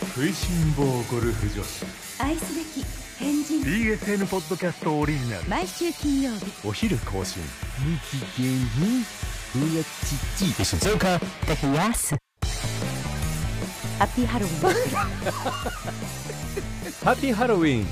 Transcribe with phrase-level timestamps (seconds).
[0.00, 1.84] 食いしん坊ゴルフ女子。
[2.22, 2.84] 愛すべき
[3.18, 3.60] 変人。
[3.62, 5.48] BSN ポッドキャストオリジナル。
[5.48, 6.44] 毎週金曜日。
[6.66, 7.42] お昼更新。
[8.36, 8.60] 日芸に
[11.72, 12.14] うやす。
[13.98, 14.58] ハッピーハロウィン。
[17.04, 17.86] ハッピーハロウィン。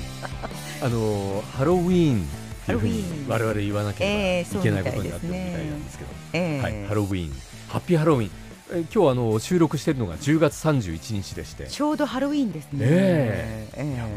[0.81, 2.21] あのハロウィーン。
[2.21, 2.25] っ
[2.67, 6.61] ていうふうにハロウィーン我々言わなけえーればいけないことになってるみたいなんですけど、ええ。
[6.61, 7.33] はい、ハロウィーン。
[7.67, 8.31] ハッピーハロウィン
[8.71, 11.67] え今日あの収録しているのが10月31日でして。
[11.67, 12.79] ちょうどハロウィンですね。
[12.81, 13.69] え。
[13.77, 13.93] ええ。
[13.93, 14.09] いやも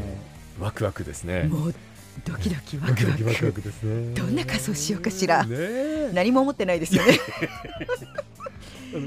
[0.59, 1.43] ワクワクですね。
[1.43, 1.75] もう
[2.25, 3.17] ドキドキワクワク。
[3.17, 4.13] キワクワクですね。
[4.13, 5.45] どんな仮装しようかしら。
[5.45, 6.11] ねえ。
[6.13, 7.17] 何も思ってないですよね。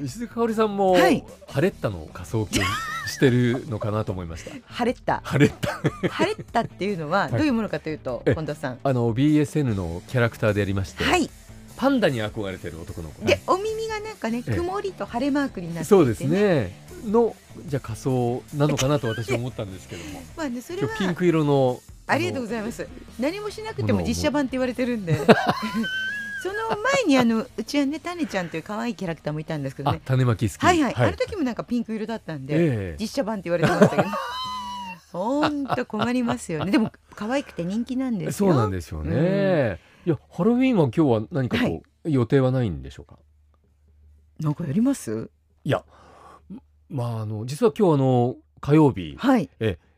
[0.05, 1.23] 石塚香織さんも、はい。
[1.47, 2.62] ハレッタの仮装金
[3.06, 4.51] してるのかなと思いました。
[4.65, 7.33] ハレッタハレッタハレッタっていうのははい。
[7.33, 8.79] どういうものかというとえ近藤さん。
[8.83, 11.29] あの BSN のキャラクターでやりまして、はい
[11.77, 13.24] パンダに憧れてる男の子。
[13.24, 14.56] でお耳がなんかねええ。
[14.56, 16.84] 曇りと晴れマークになっていてそうですね。
[17.05, 20.23] のじゃあ仮装なのかなと私は思ったんですけども。
[20.37, 22.86] まあねそれはピンク色のありがとうございます。
[23.19, 25.19] 何もしなくても実写版って言われてるんで。
[26.42, 30.61] その前にあのうちはねタネちゃんという可愛いキャラクターもいたんですけどあね種まき好き。
[30.61, 32.97] はいはい、あの時もなんかピンク色だったんで、ええ。
[33.00, 34.09] 実写版って言われてましたけど。
[35.14, 36.72] ほんと困りますよね。
[36.72, 38.50] でも可愛くて人気なんですよ。
[38.50, 41.83] そうなんですよね、いやハロウィーンは今日は何かこう、はい。
[42.12, 43.19] 予定はないんでしょうか？
[44.41, 45.30] なんかやります？
[45.64, 45.84] いや
[46.91, 49.48] まああの実は今日あの火曜日はい。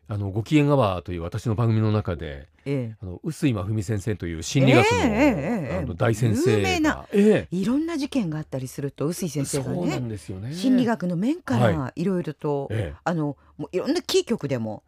[0.09, 7.55] あのご機嫌アワーという私の番組の中でえあの臼井真文先生という心理学の,、ええええええあの大先生が有名なええ。
[7.55, 10.17] いろんな事件があったりすると臼井え先生がねね。
[10.53, 12.05] 心理学の面からい。
[12.05, 12.93] ろいろと、え。
[13.03, 14.83] あのもういろんなキー局でも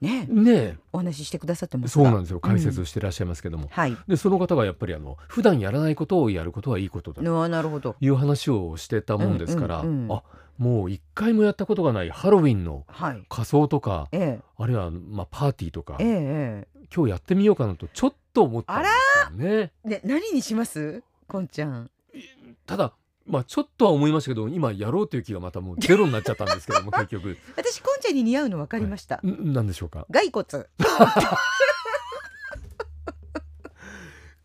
[0.00, 0.26] ね。
[0.30, 0.32] え。
[0.32, 2.40] ねお話ししてくださってえますそうなんですよ。
[2.40, 2.60] 解うん。
[2.60, 3.96] 説してらっしゃいますけども、はい。
[4.06, 7.96] でその方がやっぱりあの普段やらないことをやることはいいことだなるほど。
[8.00, 10.22] いう話をしてたもんですから、うんうんうんあ
[10.58, 13.22] もう一回もやったことがないハロウィンのはい。
[13.28, 18.88] 仮装とかえあるいはまあパーティーとかえええ今日やってみようかなとちょっと思ったんで
[19.38, 19.72] すよね。
[19.84, 21.04] えで何にします？
[21.28, 21.90] こんちゃん。
[22.66, 22.92] ただ
[23.28, 27.36] まあちょっとは思いましたけど今やろうという気がまたもうゼロになっちゃったんですけども 結局。
[27.56, 30.06] 私こんちゃんに似合うの分かりました、んなんでしょうか？
[30.12, 30.46] 骸骨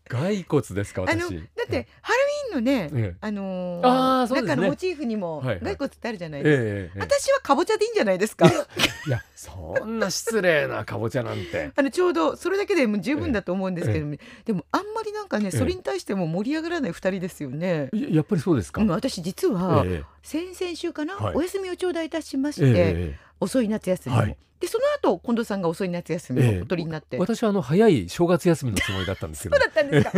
[0.08, 2.18] 骸骨ですかあの私だってハロ
[2.52, 3.16] ウィンのねええ。
[3.20, 4.48] あのあーそうですね。
[4.48, 5.60] なんかのモチーフにもはいはい。
[5.60, 8.46] 骸骨ってあるじゃないですか、ええええ私はかぼちゃでいいんじゃないですか。
[8.46, 11.70] いやそんな失礼なかぼちゃなんて。
[11.76, 21.36] あのちょうどそれだけでも十分だと思うんですけども、でもあんまりなんかねえそれに対しても盛り上がらない二人ですよね、ややっぱりそうですか、うん私実は、え先々週かな、はい。
[21.36, 24.36] お休みを頂戴いたしましえて、ええ遅い夏休みも、はい。
[24.58, 29.56] でその後近藤さんが遅い夏休みをお取りになって、私はあの早い正月休みのつもりだったんですけど。
[29.56, 30.12] そうだったんですか。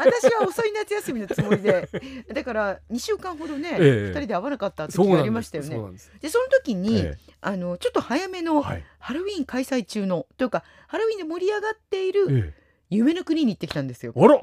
[0.00, 1.88] 私は遅い夏休みのつもりで。
[2.34, 3.78] だから2週間ほどね、ええ。
[3.78, 5.76] 2人で会わなかった時がありましたよね。
[6.20, 8.84] でその時に、えあのちょっと早めえのはい。
[8.98, 12.54] ハロウィン開催中のというかハロウィンで盛り上がっているえ
[12.90, 14.12] 夢の国に行ってきたんですよ。
[14.16, 14.42] えあら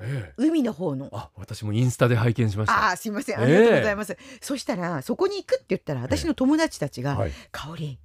[0.00, 0.34] ええ。
[0.36, 1.08] 海の方の。
[1.12, 2.90] あ私もインスタで拝見しました。
[2.90, 3.40] あーすいません。
[3.40, 7.98] ありがとうございます、そしたらそこに行くって言ったら私の友達たちがはい「香り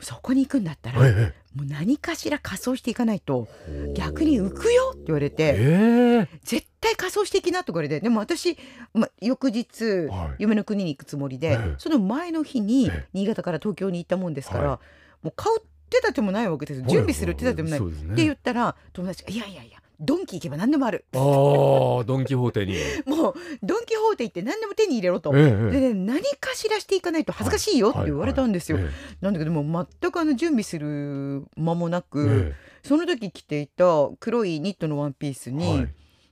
[0.00, 6.38] そこに行くんだったら、えもう何かしら仮装していかないとえ逆に浮くよ」って言われてええ。
[6.44, 8.56] 絶対仮装していきなって言われてでも私、
[8.94, 10.42] ま、翌日、はい。
[10.42, 11.74] 夢の国に行くつもりで、ええ。
[11.78, 13.06] その前の日にええ。
[13.12, 14.80] 新潟から東京に行ったもんですから、は
[15.22, 16.86] もう買う手立てもないわけですよ。
[16.88, 18.12] 準備する手立てもない、そうですね。
[18.14, 22.74] って言ったら友達が「いやいやいやドンキ行けば何でもある」ああドン・キホーテに。
[22.74, 25.32] え もうドン・キホーテ行って何でも手に入れろと。
[25.34, 28.78] えでね、何かしらしていかないと恥ずかしいよって言われたんですよ。
[28.80, 35.86] えなんだけども全くあの準備する間もなえく、えその時着ていた黒いニットのワンピースえに、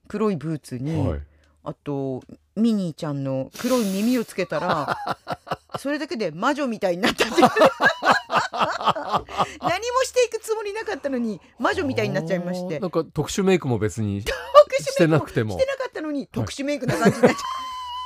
[0.09, 1.21] 黒いブーツに、はい。
[1.63, 2.23] あと
[2.57, 4.97] ミニーちゃんの黒い耳をつけたら
[5.79, 7.43] それだけで魔女みたいになったって
[9.61, 12.81] 何もしていくつもりなかったのに魔女みたいになっちゃいまして。
[12.81, 14.23] なんか特殊メイクも別に
[14.81, 15.53] してなくても。
[15.53, 17.39] してなかったのに特殊メイクな感じになっち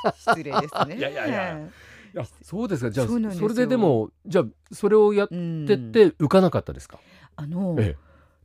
[0.05, 0.97] ゃう、 失礼ですね。
[0.97, 1.57] いやいやいや。
[1.57, 1.71] い。
[2.13, 2.91] やそうですか。
[2.91, 6.99] じゃあそれででもじゃあそれをやっうんてって浮かなかったですか、
[7.35, 7.97] あの、え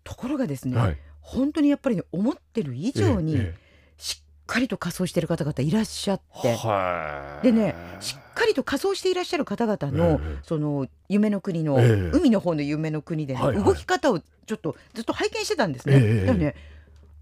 [0.02, 0.98] ところがですね、えはい。
[1.20, 3.54] 本当にやっぱりね思ってる以上に、え。
[3.96, 6.54] しっかりと仮装してる方々いらっしゃっえて。
[6.56, 7.44] はい。
[7.44, 10.38] でねしっかりと仮装していらっしゃる方々の、ええ。
[10.42, 12.10] その夢の国の、ええ。
[12.12, 15.94] 海の方の夢の国でね、動き方をちょっとずっと拝見してたんですね。
[15.94, 16.54] ええでもね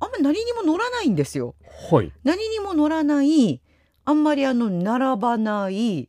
[0.00, 1.54] あんま何にも乗らないんですよ。
[1.90, 2.10] はい。
[2.24, 3.60] 何にも乗らない
[4.06, 6.08] あんまりあの並ばない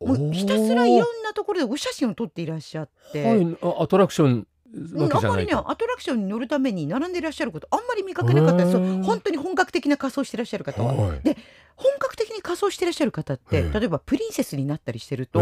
[0.00, 3.56] もうひたすらいろんなところでお写真を撮っていらっしゃって、はい。
[3.62, 4.46] あアトラクションうん
[4.94, 10.92] わけじゃないあんまりねアトラクションに乗るために並んでいらっしゃることあんまり見かけなかったです本当に本格的な仮装していらっしゃる方は。
[10.92, 11.36] はいで
[11.78, 15.40] 本格的に仮装していらっしゃる方って、ええ例えばプリンセスになったりしてると、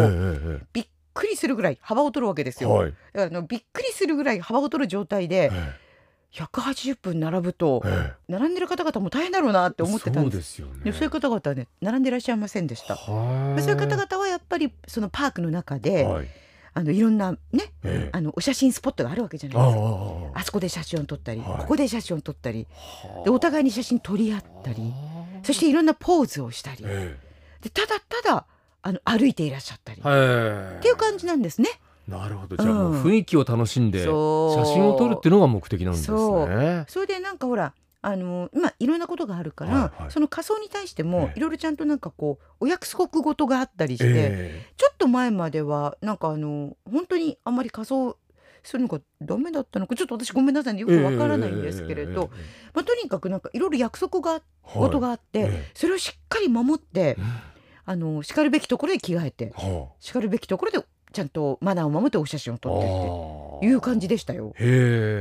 [0.75, 2.70] びっくりするぐらい幅を取るわけですよ。
[2.70, 2.90] はい。
[2.90, 5.73] だからあのびっくりするぐらい幅を取る状態でえ
[6.32, 10.56] 180分並ぶとええ並んでる方々も大変だろうなってえ思ってたんです。
[10.56, 10.84] そうですよね。
[10.84, 12.96] でそういう方々はね並んでいらっしゃいませんでした。
[12.96, 13.62] はい。
[13.62, 16.28] そういう方々はやっぱりそのパークの中で、はい。
[16.78, 17.38] あのいろんなね
[17.84, 19.82] ええあのお写真スポットがあるわけじゃないですか。
[20.34, 22.67] ああそこで写真を撮ったり、はいここで写真を撮ったり
[23.20, 27.17] あでお互いに写真撮り合ったりあそしていろんなポーズをしたりえ
[27.62, 28.46] でただただ
[28.82, 30.76] あの歩いていらっしゃったり、えはい。
[30.78, 31.70] っていう感じなんですね。
[32.06, 32.56] なるほど。
[32.56, 36.84] じゃあもううん雰囲気を楽しんで写真を撮るっていうのが目的なんですそうね。
[36.88, 40.10] それでなんかほらあのまあいろんなことがあるから、はいはい。
[40.10, 41.38] その仮装に対してもええ。
[41.38, 48.16] いろいろちゃんとなんかこうお約束事があったりして、えちょっと前まではなんかあの本当にあんまり仮装
[48.62, 50.81] するのがダメだったのかちょっと私ごめんなさいね。
[50.81, 54.42] よえくわからないんですけれど、ええまあ、とにかくなんかいろいろ約束がはい。
[54.78, 55.70] 事があって、ええ。
[55.75, 57.25] それをしっかり守ってうん。
[57.88, 60.84] あのしかるべきところで着替えてはしかるべきところで
[61.16, 62.86] ちゃんとマナーを守ってお写真をあ撮って
[63.56, 64.52] っていう感じでしたよ。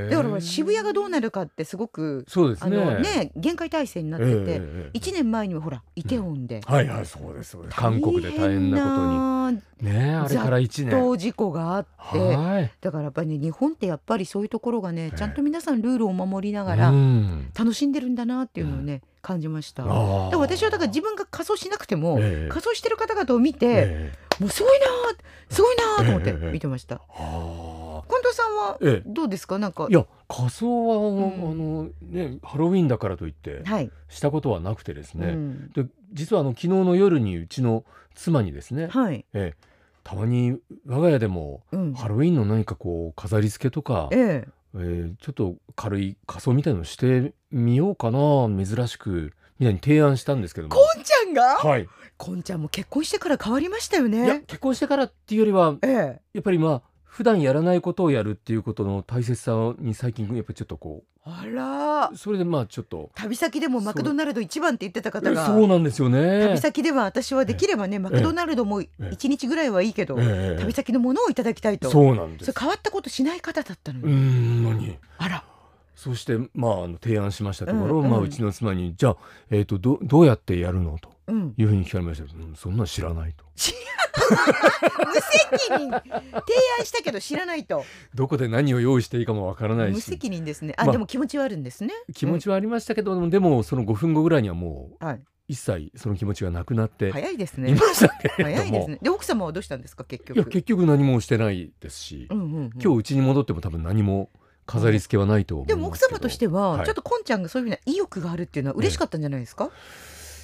[0.09, 2.75] だから渋谷がどうなるかってすごくあそうですね。
[2.75, 7.57] のね厳戒態勢になってて、ええええ1年前にはほらイテウォンで、はいはいそうです。
[7.69, 9.61] 韓国で大変なことに。
[9.89, 10.91] にねあれから一年。
[10.91, 12.19] と事故があって。
[12.19, 12.71] はい。
[12.81, 15.17] だからやっぱりね日本ってやっぱりそういうところがねええ。
[15.17, 17.51] ちゃんと皆さんルールを守りながらうん。
[17.57, 19.83] 楽しんでるんだなっていうのをね、感じました。
[19.83, 19.95] だか
[20.37, 22.49] 私はだから自分が仮装しなくても、ええ。
[22.49, 26.95] 仮装してる方々を見て、ええもうすごいなーすごいなーと思ってええ見てました。
[26.95, 28.03] はあ。
[28.07, 29.09] 近藤さんはええ。
[29.09, 29.57] どうですか？
[29.57, 29.87] なんか。
[29.89, 31.33] いや仮装は、ん。
[31.51, 35.71] あのねハロウィンだからといってはい、したことはなくてですね、うん。
[35.71, 37.83] で実はあの昨日の夜にうちの
[38.13, 39.65] 妻にですね、はい、ええ
[40.03, 44.47] たまに我が家でもうん、ハロウィンの何かこう飾り付けとか、ええ。
[44.75, 50.75] えーちょっと軽い仮装みたいのしてみようかな珍しくみたいに提案したんですけども。
[50.75, 51.87] こんちゃんが、はい、
[52.17, 54.43] こんちゃんも結婚してから変わりましたよいやね。
[54.47, 62.09] 結婚してからっていうよりはええ、やっぱりまあ普段やらないことをやるっていうことの大切さに最近やっぱりちょっとこあら。
[62.13, 63.09] うそれでまあちょっと。
[63.15, 65.45] 旅先でもマクドナルド一番って言ってた方が。
[65.47, 66.41] そうなんですよね。
[66.45, 71.89] 旅先では私はできればねマクドナルドもえ一日ぐらいはいいけど、ええ旅先のものをいただきたいと。
[71.89, 72.53] そうなんです。
[72.57, 74.99] 変わったことしない方だったのうん何？
[75.17, 75.43] あら。
[75.95, 78.11] そしてまあ提案しましたところ、うんうん。
[78.11, 79.17] まあ、うちの妻に「じゃあ、
[79.49, 81.09] えー、とどどうやってやるの?」と。
[81.09, 83.45] うんいうふうに聞かれましたけど、うんそんなん知らないと。
[83.45, 83.61] 無
[85.21, 85.91] 責任。
[85.91, 86.01] 提
[86.79, 87.83] 案したけど知らないと。
[88.13, 90.73] どこで何を用意していいかもわからない無し責任ですね。
[90.77, 90.91] あ、まあ。
[90.93, 91.91] でも気持ちはあるんですね。
[92.13, 95.21] 気持ちはありましたけど、でもその5分後ぐらいにはもうはい。
[95.47, 98.99] 一切その気持ちがなくなって早いですいねましたけれども、早いですね。
[98.99, 100.37] で奥様はどうしたんですか結局？
[100.37, 102.69] いや結局何もしてないですし、うんうんうん。
[102.81, 104.31] 今日うちに戻っても多分何も
[104.65, 105.77] 飾り付けはないと思いますけど。
[105.77, 106.85] でも奥様としては、はい。
[106.87, 109.69] ちょっとこんちゃんがそういうふうな意欲があるっていうのは嬉しかったんじゃないですか、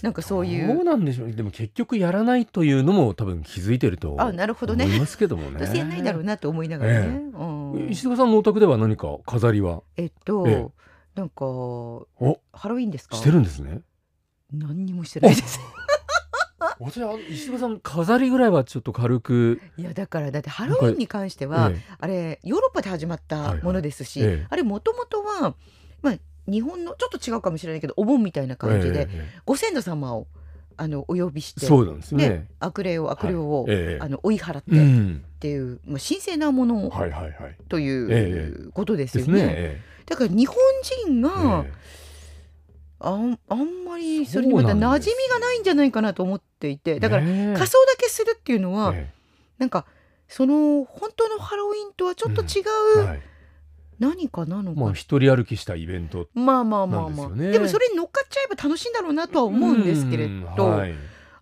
[0.01, 1.33] なんかそういどううなんでしょうね。
[1.33, 4.85] でも結局やらないというのも多分気づいてるとあなるほどね。
[4.85, 5.59] 思いますけどもね。
[5.59, 7.87] どうせやんないだろうなと思いながらね、えうん。
[7.89, 9.83] 石塚さんのお宅では何か飾りは？
[9.97, 10.67] えっと、ええ。
[11.13, 12.07] なんかお。
[12.53, 13.15] ハロウィンですか？
[13.15, 13.81] してるんですね。
[14.51, 15.59] 何にもしてないです。
[16.79, 25.55] 私は石塚さん飾りぐらいはちょっと軽く、いやだからだってハロウィンに関しては、えあれヨーロッパで始まったものですし、あれもともとは
[26.01, 26.15] まあ
[26.47, 30.27] 日本のちょっと違うかもしれないけどお盆みたいなえ感じで、ええご先祖様を
[30.77, 32.47] あのお呼びしてそうなんですでね。
[32.59, 33.73] 悪霊を悪霊を、はい。
[33.75, 33.99] ええ。
[34.01, 37.57] あの追い払ってっうん、ていう、まあ、神聖なものはいはいはい。
[37.69, 39.33] といえうことですよね。
[39.33, 39.47] ね。
[39.51, 40.55] えだから日本
[41.07, 41.71] 人えがえ
[42.99, 47.31] あんあんまりそれにまた馴染みがないんじゃないかなと思っていてだから仮
[47.67, 49.11] 装だけするっていうのは、え
[49.57, 49.85] なんか
[50.27, 53.21] その本当のハロウィンとはちょっと違うえはい
[54.01, 54.79] 何かなのか。
[54.79, 56.27] な、まあ一人歩きしたイベント。
[56.33, 57.29] まあまあまあまあ。
[57.29, 60.27] で,、もそれに乗っかっちゃえば楽しいんだろうなとは思うんですけれ
[60.57, 60.81] ど、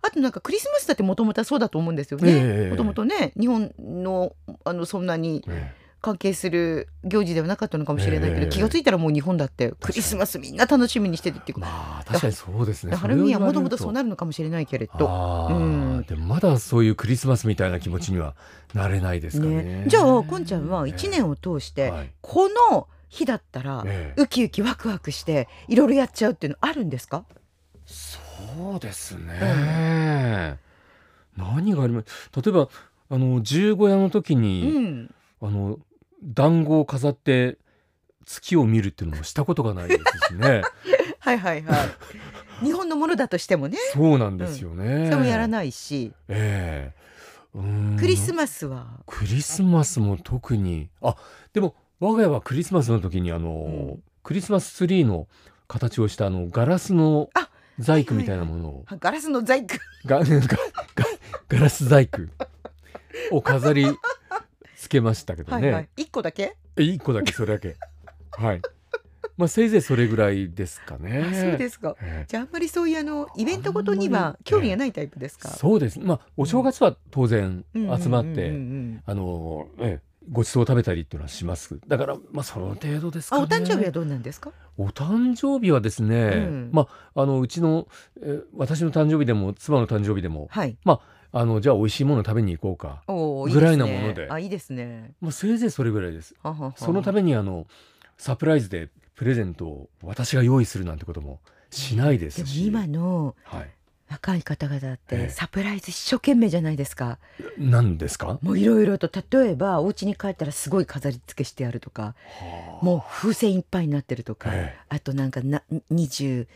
[0.02, 2.30] あとなんかクリスマスだってもともとはそうだと思うんですよね。
[2.30, 2.70] ええ。
[2.70, 8.48] もともとね日本のあのそんなにえ関係する行事ではなかったのかもしれないけど、ええ。
[8.48, 12.96] 気がついたらもう日本だってクリスマスみんな楽しみにしててっていうえまあ確かにそうですね。
[12.96, 15.48] ハロウィンはもともとそうるなるのかもしれないけれど。
[15.50, 16.04] うん。
[16.08, 18.34] でもまだそういうクリスマスみたいな気持ちには
[18.72, 19.62] なれないですかね。
[19.62, 22.10] ね、じゃあこんちゃんは1年を通して、はい。
[22.22, 24.22] この日だったら、ええ。
[24.22, 27.24] ウキウキワクワクしていろいろやっちゃうっていうのあるんですか？
[27.84, 28.18] そ
[28.76, 30.58] うですね。
[31.36, 32.30] 何があります？
[32.40, 32.68] 例えば
[33.10, 35.14] あの十五夜の時うに、ん。
[35.42, 35.78] あの
[36.22, 37.58] 団子を飾って
[38.26, 39.98] 月を見るっていうのもしたことがないで
[40.28, 40.62] すしね。
[41.18, 41.84] はいはいは
[42.62, 42.64] い。
[42.64, 43.78] 日本のものだとしてもね。
[43.92, 45.06] そうなんですよね。
[45.06, 45.48] それもやらい。
[45.48, 47.00] ないし、ええ。
[47.54, 47.96] うーん。
[47.98, 48.86] クリスマスは？
[49.06, 50.90] クリスマスも特に。
[51.02, 51.16] あ
[51.52, 54.02] でも我が家はクリスマスの時にあの、うん。
[54.22, 55.26] クリスマスツリーの
[55.68, 57.48] 形をしたあのガラスのあ
[57.78, 59.68] 細工みたいなものを、ガラスの細工。
[60.04, 60.58] ががが
[61.48, 62.22] ガラス細工
[63.30, 63.86] を飾り
[64.80, 65.62] つけましたけどね。
[65.66, 66.56] はいはい一個だけ？
[66.76, 67.76] え一個だけそれだけ。
[68.32, 68.62] はい。
[69.36, 71.26] まあせいぜいそれぐらいですかね。
[71.30, 76.00] あそうですかええじゃああんまりそういうあのイベントごとにはり興味がないタイプですか、そうです。
[76.00, 78.50] まあお正月は当然集まって、
[79.04, 81.78] あのええごちそうを食べたりっていうのはします。
[81.88, 83.42] だからまあその程度ですかね。
[83.42, 84.52] あお誕生日はどうなんですか？
[84.78, 87.86] お誕生日はですね、うんまああのうちの、
[88.22, 91.00] えー私の誕生日でも妻の誕生日でも、はいあ
[91.32, 93.02] のじゃあ美味しいもの食べに行こうか。
[93.52, 96.34] ぐらいなものであいいですねまあせいぜいそれぐらいです。
[96.76, 97.66] そのためにあの
[98.18, 102.66] サプライズでプレゼントを私が用意するなんてこともしないでですもし。
[102.66, 103.70] 今のはい。
[104.10, 107.18] 若い方々っえてえサプライズ一生懸命じゃないですか
[107.58, 108.40] 何ですか？
[108.42, 109.08] もういろいろと
[109.38, 112.16] 例えばお家に帰ったらすごい飾り付けしてあるとか
[112.82, 116.46] もう風船いっぱいになってるとか、えあとなんかな23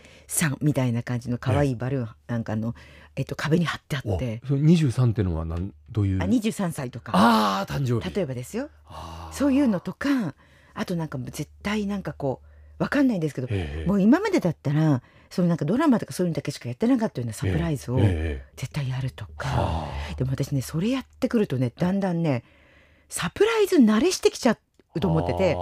[0.63, 2.75] みたいな感じの可愛いバルーンなんかの、
[3.17, 4.43] えっと、壁に貼ってあって。
[4.47, 6.23] それ二十三っていうのはなんどういう？
[6.23, 7.13] あ23歳とか。
[7.15, 8.15] ああ誕生日。
[8.15, 8.71] 例えばですよ。
[9.33, 10.35] そういうのとか
[10.75, 12.41] あとなんかもう絶対なんかこ
[12.79, 13.89] うわかんないんですけどええ。
[13.89, 17.99] もう今までだったらそういうなんかドラマとかそういうのだけしかやってなかったようなサプライズを
[18.57, 20.15] 絶対やるとか、はあ。
[20.17, 22.45] でも私ねそれやってくるとねだんだんね
[23.09, 24.57] サプライズ慣れしてきちゃ
[24.95, 25.57] うと思ってて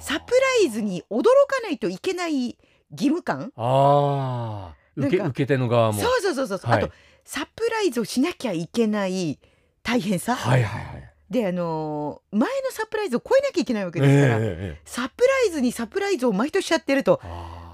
[0.00, 2.56] サプライズに驚かないといけない
[2.90, 6.00] 義務感ああ受け受け手の側も。
[6.00, 6.82] そうそうそうそう、はい。
[6.84, 6.92] あと
[7.24, 9.38] サプライズをしなきゃいけない
[9.82, 11.10] 大変さ、はいはいはい。
[11.30, 17.20] であのー前のサプライズを超えなきゃいけないわけえですから、えええサプライズにサプライズを毎年やってると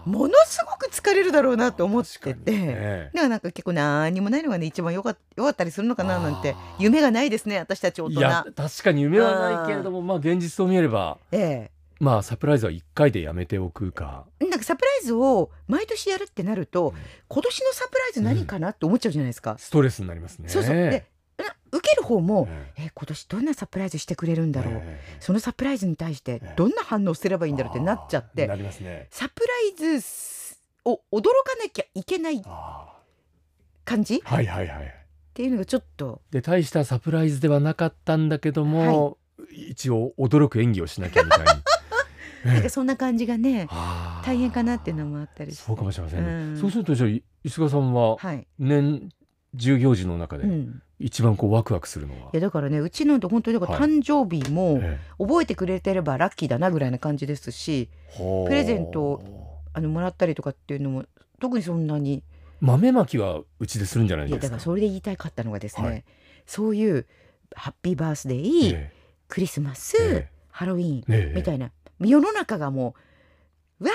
[0.06, 2.52] ものすごく疲れるだろうなと思ってて。
[2.52, 3.10] ね。
[3.12, 8.20] だからなんか結構何にもないのがね一番よかよかったりするのかななんて夢がないですね私たち大人。
[8.20, 11.18] 確かに夢はないけれどもまあ現実を見れば。
[11.32, 14.26] えまあサプライズは一回でやめておくか。
[14.40, 16.94] えなんかサプライズを毎年やるってなると
[17.28, 20.48] 今年のサプライズ何かなって思っちゃうじゃないですか、ストレスになりますね。
[20.48, 20.74] そうそう。
[20.74, 25.16] でな受ける方も、ええ今年どんなサプライズしてくれるんえだろう、ええ。
[25.20, 26.54] そのサプライズに対してええ。
[26.56, 28.44] どんな反応すればいいんだろうってなっちゃって。
[28.44, 29.08] あーなりますね。
[29.10, 29.42] サプ
[29.76, 32.96] ライズを驚かなきゃいけないあ
[33.84, 34.16] 感じ？
[34.16, 34.94] っーはいはいはい。
[35.34, 36.22] ていうのがちょっと。
[36.30, 39.18] で大したサプライズではなかったんだけども、
[39.52, 41.46] 一応驚く演技をしなきゃみたいに
[42.44, 43.68] なんかそんな感じがね
[44.24, 46.60] 大変かなっていうのもあったりそうかもしれませんね、うん。
[46.60, 49.08] そうするとじゃあい石川さんははい、年
[49.56, 53.90] 中行事の中でうん、一番こうワクワクするのは、いやだからねうちの本当にだからはい。
[53.90, 61.04] 誕生日もえ覚えてくれてればラッキーだなぐらいな感じですしえほうプレゼントをあのもらったりとかっていうのも
[61.40, 62.22] 特にそんなに。
[62.60, 64.48] 豆まきはうちでするんじゃないいやですか？
[64.48, 66.04] だからそれで言いたかったのがですね、はい。
[66.44, 67.06] そういう
[67.54, 68.92] ハッピーバースデー、え
[69.28, 71.34] クリスマス、えハロウィーン、ええ。
[71.34, 71.70] みたいな
[72.08, 72.94] 世の中がも
[73.80, 73.90] うわ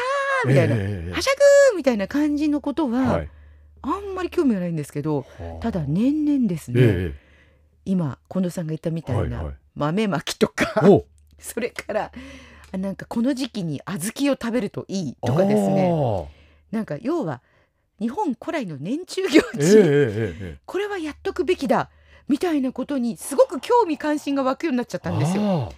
[0.45, 1.31] ーみたいな、ええはしゃ
[1.71, 3.29] ぐーみたいな感じのことは、はい。
[3.81, 5.61] あんまり興味がないんですけどはあ。
[5.61, 7.13] ただ年々ですね、え
[7.85, 10.81] 今近藤さんが言ったみたいな、豆まきとか
[11.37, 12.11] それから
[12.71, 15.91] あなんかこの時期に小豆を食べるといいとかですね。
[15.91, 16.29] ね
[16.71, 17.41] なんか要は
[17.99, 21.89] 日本古来の年中行ええ事、これはやっとくべきだ
[22.27, 25.71] みたいなことにすごく興味関心が湧くようになっちゃったんですよ。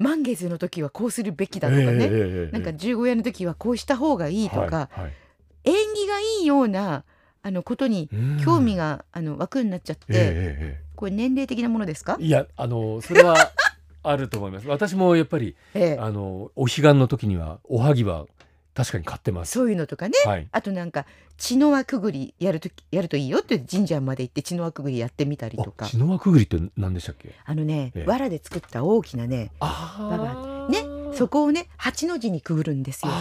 [0.00, 5.12] あ満月の時はこうするべきーだとかね、ええええええなんか十五夜の時はこうした方がいいとか、はいはい。
[5.64, 7.04] 縁起がいいような
[7.42, 8.40] あのことにうん。
[8.44, 10.80] 興味が、あの湧くようになっちゃって、えええ。
[10.96, 12.16] これ年齢的なものですか？
[12.20, 13.52] いやあのそれは
[14.02, 14.68] あると思います。
[14.68, 15.98] 私もやっぱり ええ。
[16.00, 18.26] あのお彼岸の時にはおはぎは
[18.78, 19.50] 確かに買ってます。
[19.50, 20.14] そういうのとかね。
[20.24, 20.46] はい。
[20.52, 21.04] あとなんか
[21.36, 25.86] 血の輪くぐりやるときやるといいよって神社まで行って血の輪くぐりやってみたりとか。
[25.86, 27.34] あ血の輪くぐりって何でしたっけ？
[27.44, 28.04] あのね、ええ。
[28.06, 33.12] 藁で作った大きなねあねそこをね八の字にくぐるんですよ。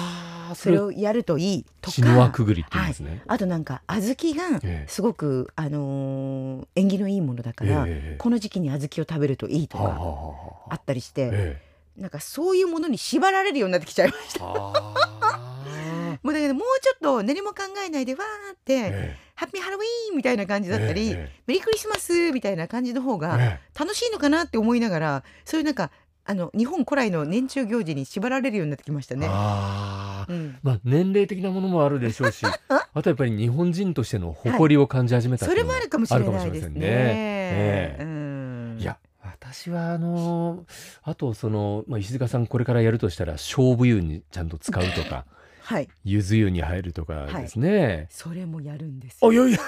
[0.55, 2.29] それをやるといいとか。
[2.29, 4.87] くぐりって言うんですね、あとなんか小豆がええ。
[4.87, 11.61] すごく、あのー縁起のいいものだから、ええこの時期に小豆を食べるといいとかはあったりして、え
[11.97, 15.16] なんかそういうものに縛られるようになってきちゃいました。
[16.27, 25.91] あもうだけどもうちょっと何も考えないでわーって、えハッピーハロウィーンみたいな感じだったり、えメリークリスマスみたいな感じの方えがえ楽しいのかなって思いながらそういうなんか
[26.25, 29.27] あの日本古来の年中行事に縛られるようになってきましたね。
[29.29, 36.79] ああうん、まあ年齢的なものもあるでしょうしあとやっぱり日本人としての誇りを感じ始めたそれもあるかもしれないですね。
[36.81, 38.03] ええ。
[38.03, 38.77] うん。
[38.79, 40.65] いや私はあの
[41.03, 45.25] あとその、まあ、石塚さんこれからやるとしたら勝負湯にちゃんと使うとか
[45.67, 45.89] はい。
[46.05, 48.07] ゆず湯に入るとかですね。
[48.09, 49.59] それもやるんですあよいやいや。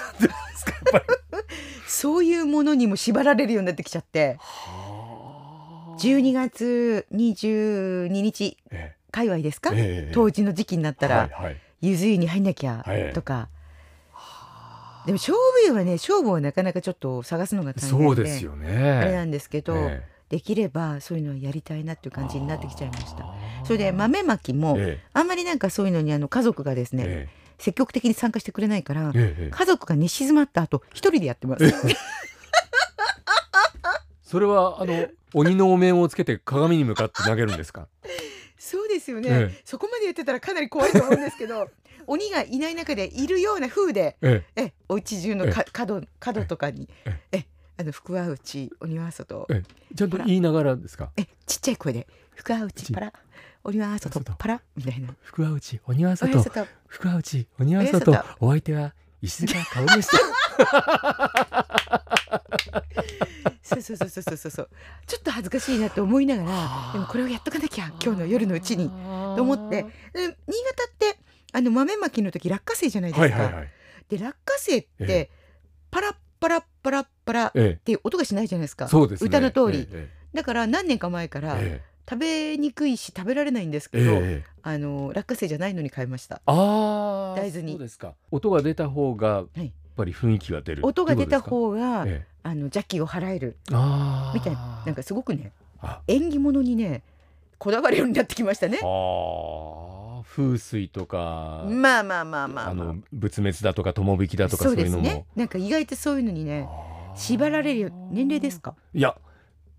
[1.86, 4.38] そういうものにも縛られるようになってきちゃって。
[4.38, 6.00] はあ。
[6.00, 11.56] 12月22日え界隈ですか、えええ当時の時期になったら、はいはい。
[11.82, 13.50] ゆず湯に入んなきゃはいとか、
[15.04, 18.06] でも勝負湯はね勝負はなかなかちょっと探すのが大変で。
[18.06, 18.92] そうですよね。
[18.92, 23.26] あれなんですけど、えできればそういうのはやりたいなっていう感じになってきちゃいました。
[23.64, 29.50] それで豆まきも、えあんまりなんかそういうのにあの家族がですね、え積極的に参加してくれないから、ええええ。
[29.50, 31.64] 家族が寝静まった後一人でやってます。
[34.22, 37.88] それはあの鬼のお面をつけて鏡に向かって投げるんですか？
[38.56, 39.62] そうですよね、ええ。
[39.64, 41.68] そこまでやってたらかなり怖いと思うんですけど
[42.06, 44.72] 鬼がいない中でいるような風でええ。
[44.88, 46.88] お家中のか角角とかに
[47.32, 47.46] ええ
[47.80, 49.46] あの福は内鬼は外。
[49.48, 49.62] ええ。
[49.92, 51.12] えちゃんと言いながらですか？
[51.16, 52.06] えちっちゃい声で。
[52.34, 53.12] 福は内パラ。
[53.64, 54.34] 鬼は外外。
[54.38, 54.60] パラ。
[54.76, 55.14] みたいな。
[55.22, 56.34] 福は内鬼は外。
[56.34, 56.66] おや外。
[56.88, 58.24] 福は内鬼はおや外外。
[58.38, 60.18] お相手は石塚香織でした。
[63.62, 64.68] そうそうそうそうそうそう。
[65.06, 69.84] ちょっと恥ずかしいなと思いながらでもこれをやっとかなきゃ今日の夜のうちにと思って。
[69.84, 69.88] で
[70.20, 70.36] 新潟っ
[70.98, 71.18] て
[71.54, 73.36] あの豆まきの時落花生じゃないですか。
[73.38, 73.72] はいはいはい。
[74.10, 75.30] で落花生っえて
[75.90, 78.86] パラッパラッパラッパラっえていう音がしないじゃないですか。
[78.86, 79.28] え、そうですね。
[79.28, 79.86] 歌の通り。
[79.92, 81.90] えだから何年か前からええ。
[82.08, 86.40] 食べにくいし食べられないんですえけど、ええあの落花生じゃないのに買いました。
[86.46, 87.72] ああ大豆に。
[87.72, 88.14] そうですか。
[88.30, 89.60] 音が出た方がい。
[89.60, 90.86] やっぱり雰囲気が出る。
[90.86, 93.56] 音が出たが方が、えあの邪気を払える。
[93.70, 94.82] えああみたいな。
[94.86, 96.00] なんかすごくねあ。
[96.08, 97.02] 縁起物にね
[97.58, 98.78] こだわるようになってきましたね。
[98.82, 99.89] ああ
[100.46, 102.68] 風水とか、まあまあまあまあ、まあ。
[102.70, 106.68] あの仏滅だとか友引きだとかそそうういうのも、ですねなんか意外とそういうのにね
[107.14, 108.74] 縛られるよ年齢ですか？
[108.94, 109.16] いや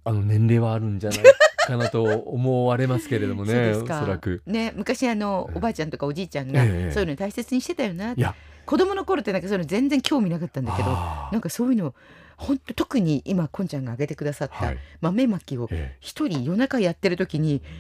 [0.04, 1.20] あの年齢はあるんじゃない
[1.68, 4.42] かなと思われますけれどもねおそらく。
[4.46, 5.58] ね昔あのええ。
[5.58, 6.92] おばあちゃんとかおじいちゃんがええ。
[6.92, 8.34] そういうの大切にしてたよな、いや。
[8.66, 11.94] 子供の頃ってなんかそういうの全然興味なかったんだけどなんかそういうの
[12.38, 14.78] 本当特に今こんちゃんが挙げてくださったはい。
[15.02, 17.72] 豆まきをえ一人夜中やってる時にこんな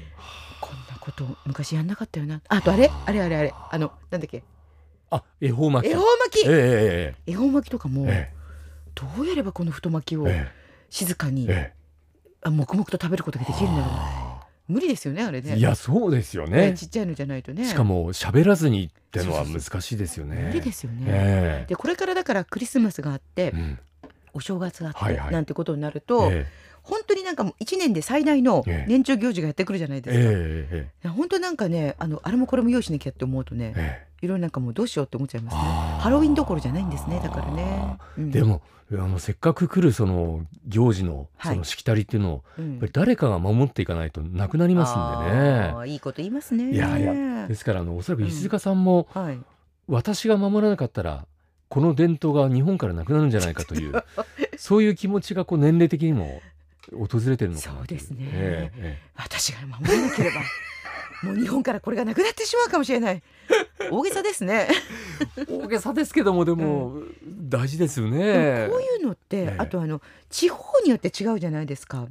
[1.02, 2.42] こと昔やんなかったよな。
[2.48, 2.90] ああとあれ？
[3.06, 3.54] あれあれあれ。
[3.72, 4.44] あのなんだっけ？
[5.10, 5.92] あ恵方巻き。
[5.92, 6.48] 恵方巻き。
[6.48, 8.36] ええ恵方巻きとかもええ。
[8.96, 10.48] どうやればこの太巻きをえ
[10.90, 11.74] 静かにええ。
[12.44, 13.88] あ黙々と食べることができるんだろう。
[13.90, 15.54] あ無理ですよねあれね。
[15.54, 16.72] ーいやそうですよね。
[16.72, 17.66] ねちっちゃいのじゃないとね。
[17.66, 20.44] しかも喋らずにってのは難しいですよね。
[20.48, 23.80] 無理ですよね、えでこれからだからクリスマスがあってえうん。
[24.34, 25.34] お正月があって、はいはい。
[25.34, 26.48] なんてことになると、え
[26.84, 28.86] 本当になんかもう1年で最大のええ。
[28.88, 34.12] 年長行事がやってくるじゃないえですか、えええ本当なんかねあのあれもこれも用意しなきゃって思うとねええ。
[34.26, 35.62] いろいろなんかもうどうしようって思っちゃいますね。
[36.00, 37.98] ハロウィンどころじゃないんですねだからね。
[37.98, 38.32] あ、うん。
[38.32, 41.54] で、もあのせっかく来るその行事のはい。
[41.54, 42.72] そのしきたりっていうのを、うん。
[42.72, 45.92] やっぱり誰かが守っていかないとなくなりますんでね。
[45.92, 46.72] いいこと言いますね。
[46.72, 49.40] いやいやですからあのおそらく石塚さんも、はい。
[49.88, 51.26] 私が守らなかったら
[51.68, 54.04] この伝統が日本からなくなるんじゃないかという
[54.58, 56.42] そういう気持ちがこう年齢的にも
[56.92, 58.18] 訪れてるのそうですね。
[58.34, 60.42] えええ私が守らなければ
[61.24, 63.22] もう日本からこれがなくなってしまうかもしれない。
[63.92, 64.68] 大げさですね。
[65.38, 69.56] え 大げさですけどもでも、大事ですよでねもこういうのって、ええ。
[69.60, 72.08] あとあの地方によって違うじゃないですか。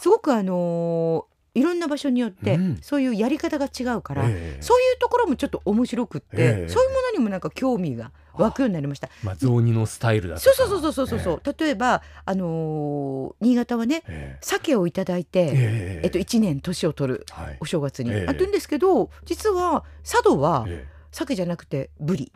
[0.00, 2.78] すごくあのーいろんな場所によって、うん。
[2.82, 4.62] そういうやり方が違うから、ええ。
[4.62, 6.68] そういうところもちょっと面白くって、ええ。
[6.68, 9.08] そういうものにもなんか興味が湧くようになりました。
[9.22, 10.52] まあ雑煮のスタイルだとか。
[10.56, 14.38] そうそうそうそうそうそう、例えばあのー新潟はねええ。
[14.40, 16.00] 鮭をいただいて、ええ。
[16.04, 17.56] えっと1年年を取るはい。
[17.60, 18.26] お正月に、ええ。
[18.28, 20.94] あるんですけど実は佐渡はええ。
[21.12, 22.32] 鮭じゃなくてブリ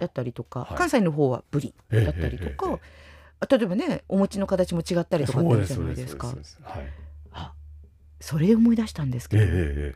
[0.00, 0.74] だったりとか、はい。
[0.76, 2.04] 関西の方はブリええ。
[2.06, 2.80] だったりとか、
[3.50, 6.28] 例えばねお餅の形も違ったりとかってあるじゃないですか。
[6.28, 6.58] すす。
[6.62, 6.88] はい
[8.20, 9.94] それで思い出したんですけえど、ええ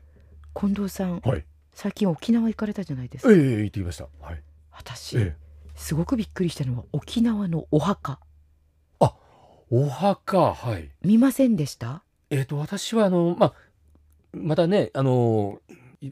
[0.59, 1.45] 近藤さんえはい。
[1.75, 4.07] 最近沖縄行かれたじゃないですか、ええ行ってきました。
[4.21, 4.43] はい。
[4.71, 5.37] 私、ええ。
[5.75, 8.21] すごくびっくりしたのは沖縄のお墓。
[9.71, 10.91] お墓はい。
[11.03, 12.03] 見ませんでした？
[12.31, 13.55] えっ、と私はあのまあ
[14.33, 15.59] またねあの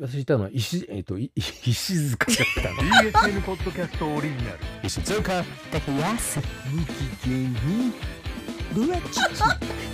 [0.01, 4.59] 私言ったのは石えっ、とい石塚だったの BSN ポッドキャストオリジナル。
[4.83, 5.45] 石塚だ
[5.85, 6.41] けやす。
[6.73, 6.81] 無
[8.73, 9.21] 期限にうわちち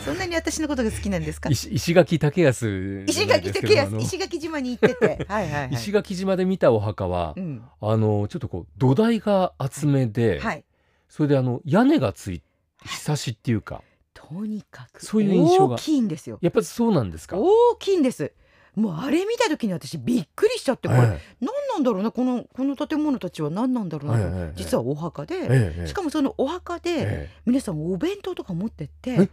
[0.04, 1.50] そんなに私のことが好きなんですか？
[1.50, 5.26] 石石垣武康石垣竹安石垣島に行ってて。
[5.28, 5.70] はいはいはい。
[5.72, 7.62] 石垣島で見たお墓は、うん。
[7.80, 10.64] あのちょっとこう土台が厚めで、はい。
[11.08, 12.42] それであの屋根がつい
[12.86, 13.82] ひさしっていうか
[14.14, 15.74] とにかくそういう印象が。
[15.74, 16.38] 大きいんですよ。
[16.40, 17.36] やっぱりそうなんですか？
[17.38, 18.32] 大きいんです
[18.78, 29.28] もうあれ見た時に私びっくりしちゃってこれ、え何なんだろうなこのこの建物たちは何なんだろうなと、えええ実はお墓で、えええしかもそのお墓で、え皆さんお弁当とか持ってってえ？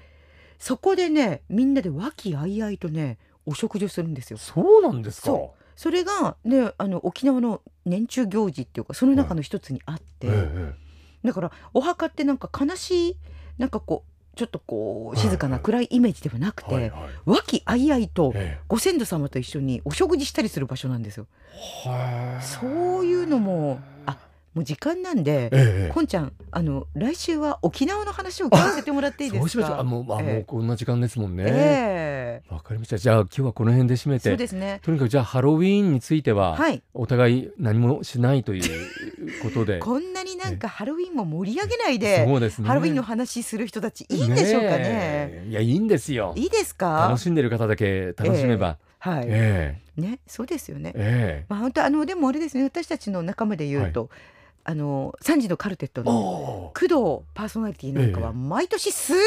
[0.58, 4.38] そこでねみんなで和気あいあいとねお食事をするんですよ。
[4.40, 5.28] そうなんですか？
[5.28, 10.74] そそれがねあの沖縄の年中行事っていうかその中の一つにあって、ええ
[11.24, 11.28] え。
[11.28, 13.18] だからお墓ってなんか悲しい
[13.58, 16.92] なんかこうちょっとこうはい静かな暗いイメージではなくて、
[17.26, 21.28] 和気あいあいとえご先祖様と一緒にお食事したりする場所なんですよ。
[22.42, 24.18] そういうのもあ
[24.56, 29.44] もう時間なんで、ええこんちゃんあの来週は沖縄の話を聞かせてもらっていいですか？
[29.44, 29.80] そうしましょう。
[29.80, 30.34] あもう,、あええ。
[30.36, 31.44] もうこんな時間ですもんね。
[31.46, 32.54] ええ。
[32.54, 32.98] わかりました。
[32.98, 34.80] じゃあ今日はこの辺で締めそうてですね。
[34.82, 36.82] とにかくじゃあハロウィーンについては、はい。
[36.94, 39.80] お互い何もしないということで。
[39.84, 42.68] こんなになんかハロウィンも盛り上げないで、そうですね。
[42.70, 44.80] ハロウィンの話する人たちいいんでしょうかね？
[44.80, 45.48] え。
[45.50, 46.34] いやいいんですよ。
[46.38, 47.08] いいですか？
[47.10, 50.94] 楽しんでる方だけ楽しめば、はい、えねそうですよね。
[50.96, 51.46] ええ。
[51.50, 54.10] まあ本当あのでもあれですね私たちの仲間で言うと、
[54.66, 56.90] あの3時のカルテットえのお工藤
[57.34, 58.34] パーソナリティなんかはええ。
[58.36, 59.18] 毎年すっ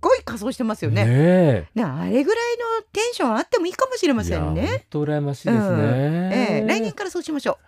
[0.00, 1.66] ごい仮装してますよね。
[1.74, 4.66] ねあれぐらいのテンションあってもいいかもしれませんね。
[4.66, 6.66] 本当羨ましいですね、ええ。
[6.68, 7.58] 来年からそうしましょ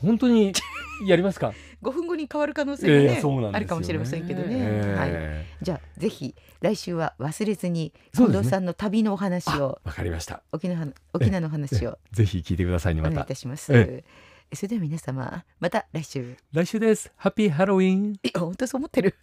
[0.00, 0.52] 本当に
[1.06, 1.48] やりますか？
[1.48, 1.54] う。
[1.82, 3.56] 5分後に変わる可能性がね、やそうなんですよね。
[3.56, 4.48] あるかもしれませんけどね。
[4.50, 5.10] えはい。
[5.12, 10.42] えじゃあぜひ来週は忘れずに近藤さんの旅のお話を、わかりました。
[10.52, 13.72] 沖縄の沖縄の話をぜひ聞いてくださいねお願いいまたたします。
[14.52, 16.36] えそれでは皆様また来週。
[16.52, 19.14] 来週ですハッピーハロウィンえ本当そう思ってる？